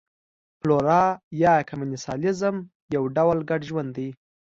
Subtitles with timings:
[0.59, 1.03] فلورا
[1.41, 2.55] یا کمېنسالیزم
[2.95, 4.09] یو ډول ګډ ژوند دی.